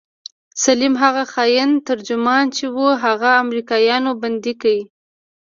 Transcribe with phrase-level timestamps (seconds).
[0.63, 4.79] سليم هغه خاين ترجمان چې و هغه امريکايانو بندي کړى.